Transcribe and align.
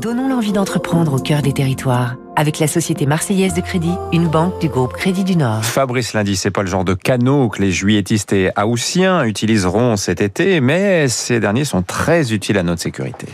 Donnons 0.00 0.28
l'envie 0.28 0.52
d'entreprendre 0.52 1.14
au 1.14 1.18
cœur 1.18 1.40
des 1.40 1.54
territoires. 1.54 2.16
Avec 2.36 2.58
la 2.58 2.66
Société 2.66 3.06
Marseillaise 3.06 3.54
de 3.54 3.62
Crédit, 3.62 3.94
une 4.12 4.28
banque 4.28 4.60
du 4.60 4.68
groupe 4.68 4.92
Crédit 4.92 5.24
du 5.24 5.36
Nord. 5.36 5.64
Fabrice 5.64 6.12
Lundi, 6.12 6.36
c'est 6.36 6.50
pas 6.50 6.60
le 6.60 6.68
genre 6.68 6.84
de 6.84 6.92
canot 6.92 7.48
que 7.48 7.62
les 7.62 7.72
juilletistes 7.72 8.34
et 8.34 8.50
haussiens 8.62 9.24
utiliseront 9.24 9.96
cet 9.96 10.20
été, 10.20 10.60
mais 10.60 11.08
ces 11.08 11.40
derniers 11.40 11.64
sont 11.64 11.80
très 11.80 12.34
utiles 12.34 12.58
à 12.58 12.62
notre 12.62 12.82
sécurité. 12.82 13.28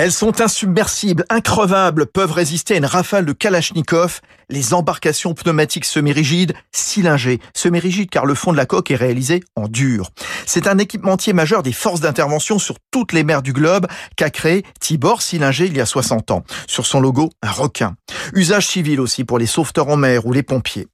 Elles 0.00 0.12
sont 0.12 0.40
insubmersibles, 0.40 1.24
increvables, 1.28 2.06
peuvent 2.06 2.30
résister 2.30 2.74
à 2.74 2.76
une 2.76 2.84
rafale 2.84 3.26
de 3.26 3.32
Kalachnikov. 3.32 4.20
Les 4.48 4.72
embarcations 4.72 5.34
pneumatiques 5.34 5.84
semi-rigides, 5.84 6.54
cylingées. 6.70 7.40
Semi-rigides 7.52 8.08
car 8.08 8.24
le 8.24 8.36
fond 8.36 8.52
de 8.52 8.56
la 8.56 8.64
coque 8.64 8.92
est 8.92 8.94
réalisé 8.94 9.42
en 9.56 9.66
dur. 9.66 10.10
C'est 10.46 10.68
un 10.68 10.78
équipementier 10.78 11.32
majeur 11.32 11.64
des 11.64 11.72
forces 11.72 11.98
d'intervention 11.98 12.60
sur 12.60 12.76
toutes 12.92 13.12
les 13.12 13.24
mers 13.24 13.42
du 13.42 13.52
globe 13.52 13.88
qu'a 14.16 14.30
créé 14.30 14.62
Tibor 14.78 15.20
Cylingé 15.20 15.66
il 15.66 15.76
y 15.76 15.80
a 15.80 15.86
60 15.86 16.30
ans. 16.30 16.44
Sur 16.68 16.86
son 16.86 17.00
logo, 17.00 17.30
un 17.42 17.50
requin. 17.50 17.96
Usage 18.34 18.68
civil 18.68 19.00
aussi 19.00 19.24
pour 19.24 19.40
les 19.40 19.46
sauveteurs 19.46 19.88
en 19.88 19.96
mer 19.96 20.26
ou 20.26 20.32
les 20.32 20.44
pompiers. 20.44 20.86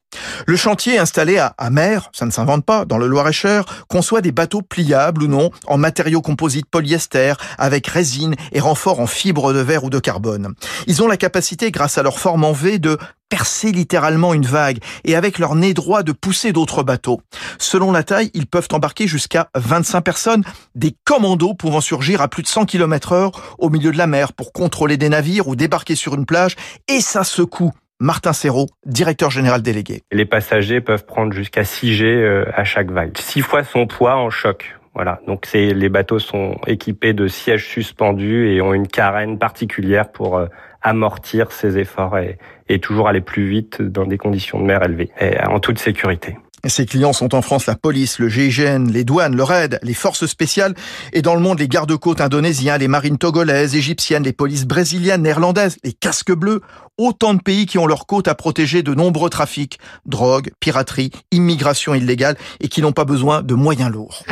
Le 0.47 0.57
chantier 0.57 0.99
installé 0.99 1.39
à, 1.39 1.71
Mer, 1.71 2.11
ça 2.13 2.27
ne 2.27 2.31
s'invente 2.31 2.65
pas, 2.65 2.85
dans 2.85 2.99
le 2.99 3.07
Loir-et-Cher, 3.07 3.65
conçoit 3.89 4.21
des 4.21 4.33
bateaux 4.33 4.63
pliables 4.63 5.25
ou 5.25 5.27
non, 5.27 5.51
en 5.67 5.79
matériaux 5.79 6.23
composites 6.23 6.67
polyester, 6.67 7.35
avec 7.59 7.87
résine 7.87 8.35
et 8.53 8.61
renfort 8.61 9.01
en 9.01 9.07
fibre 9.07 9.53
de 9.53 9.59
verre 9.59 9.85
ou 9.85 9.91
de 9.91 9.99
carbone. 9.99 10.55
Ils 10.87 11.03
ont 11.03 11.09
la 11.09 11.17
capacité, 11.17 11.71
grâce 11.71 11.99
à 11.99 12.03
leur 12.03 12.19
forme 12.19 12.45
en 12.45 12.53
V, 12.53 12.79
de 12.79 12.99
percer 13.29 13.73
littéralement 13.73 14.33
une 14.33 14.47
vague 14.47 14.79
et 15.03 15.17
avec 15.17 15.39
leur 15.39 15.57
nez 15.57 15.75
droit 15.75 16.05
de 16.05 16.13
pousser 16.13 16.53
d'autres 16.53 16.85
bateaux. 16.85 17.21
Selon 17.59 17.91
la 17.91 18.05
taille, 18.05 18.31
ils 18.33 18.47
peuvent 18.47 18.69
embarquer 18.73 19.09
jusqu'à 19.09 19.49
25 19.57 20.03
personnes, 20.03 20.45
des 20.77 20.95
commandos 21.05 21.55
pouvant 21.55 21.81
surgir 21.81 22.21
à 22.21 22.29
plus 22.29 22.45
de 22.45 22.49
100 22.49 22.67
km 22.67 23.13
heure 23.13 23.57
au 23.59 23.71
milieu 23.71 23.91
de 23.91 23.99
la 23.99 24.07
mer 24.07 24.33
pour 24.33 24.53
contrôler 24.53 24.97
des 24.97 25.09
navires 25.09 25.49
ou 25.49 25.57
débarquer 25.57 25.97
sur 25.97 26.15
une 26.15 26.27
plage 26.27 26.55
et 26.87 27.01
ça 27.01 27.25
secoue 27.25 27.73
Martin 28.01 28.33
Serrault, 28.33 28.67
directeur 28.87 29.31
général 29.31 29.63
délégué. 29.63 30.03
Les 30.11 30.25
passagers 30.27 30.81
peuvent 30.81 31.07
prendre 31.07 31.33
jusqu'à 31.33 31.65
6 31.65 31.95
G 31.95 32.07
euh, 32.07 32.45
à 32.55 32.65
chaque 32.65 32.91
vague. 32.91 33.17
6 33.17 33.41
fois 33.43 33.63
son 33.63 33.87
poids 33.87 34.17
en 34.17 34.31
choc. 34.31 34.77
Voilà. 34.95 35.21
Donc 35.27 35.47
c'est 35.47 35.75
les 35.75 35.89
bateaux 35.89 36.19
sont 36.19 36.57
équipés 36.67 37.13
de 37.13 37.29
sièges 37.29 37.69
suspendus 37.69 38.49
et 38.53 38.61
ont 38.61 38.75
une 38.75 38.89
carène 38.89 39.39
particulière 39.39 40.11
pour 40.11 40.37
euh, 40.37 40.47
amortir 40.83 41.53
ces 41.53 41.79
efforts 41.79 42.19
et, 42.19 42.39
et, 42.69 42.79
toujours 42.79 43.09
aller 43.09 43.21
plus 43.21 43.49
vite 43.49 43.81
dans 43.81 44.07
des 44.07 44.19
conditions 44.19 44.61
de 44.61 44.65
mer 44.65 44.83
élevées 44.83 45.11
et 45.21 45.41
en 45.41 45.59
toute 45.59 45.79
sécurité. 45.79 46.37
Ses 46.67 46.87
clients 46.87 47.13
sont 47.13 47.35
en 47.35 47.43
France 47.43 47.67
la 47.67 47.77
police, 47.77 48.19
le 48.19 48.29
GIGN, 48.29 48.91
les 48.91 49.05
douanes, 49.05 49.37
le 49.37 49.43
RAID, 49.43 49.79
les 49.83 49.95
forces 49.95 50.27
spéciales 50.27 50.75
et 51.13 51.23
dans 51.23 51.35
le 51.35 51.41
monde 51.41 51.59
les 51.59 51.69
gardes-côtes 51.69 52.21
indonésiens, 52.21 52.79
les 52.79 52.89
marines 52.89 53.19
togolaises, 53.19 53.77
égyptiennes, 53.77 54.23
les 54.23 54.33
polices 54.33 54.65
brésiliennes, 54.65 55.23
néerlandaises, 55.23 55.77
les 55.85 55.93
casques 55.93 56.33
bleus. 56.33 56.61
Autant 56.97 57.35
de 57.35 57.43
pays 57.43 57.67
qui 57.67 57.79
ont 57.79 57.87
leurs 57.87 58.07
côtes 58.07 58.29
à 58.29 58.35
protéger 58.35 58.83
de 58.83 58.95
nombreux 58.95 59.29
trafics, 59.29 59.79
drogue, 60.07 60.53
piraterie, 60.61 61.11
immigration 61.33 61.95
illégale 61.95 62.37
et 62.61 62.69
qui 62.69 62.83
n'ont 62.83 62.93
pas 62.93 63.05
besoin 63.05 63.43
de 63.43 63.55
moyens 63.55 63.91
lourds. 63.91 64.23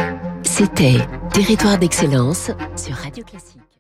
C'était 0.42 0.98
Territoire 1.32 1.78
d'excellence 1.78 2.50
sur 2.76 2.94
Radio 2.94 3.24
Classique. 3.24 3.71